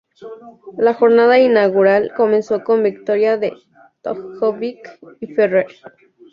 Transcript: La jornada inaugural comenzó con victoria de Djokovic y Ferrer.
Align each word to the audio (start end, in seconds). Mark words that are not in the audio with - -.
La 0.79 0.95
jornada 0.95 1.37
inaugural 1.37 2.11
comenzó 2.17 2.63
con 2.63 2.81
victoria 2.81 3.37
de 3.37 3.53
Djokovic 4.03 4.99
y 5.19 5.27
Ferrer. 5.35 5.67